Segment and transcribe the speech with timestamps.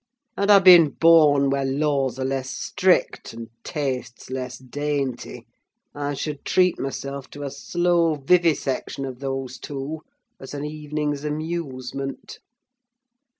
[0.35, 5.45] Had I been born where laws are less strict and tastes less dainty,
[5.93, 10.01] I should treat myself to a slow vivisection of those two,
[10.39, 12.39] as an evening's amusement."